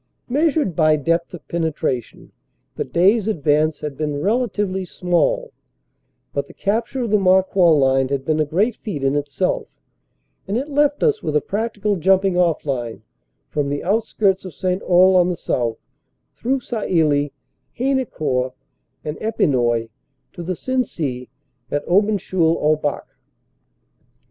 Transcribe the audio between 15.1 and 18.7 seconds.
on the south, through Sailly, Haynecourt